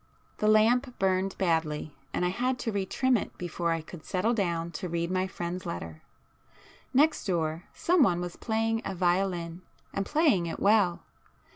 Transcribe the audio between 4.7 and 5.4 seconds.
to read my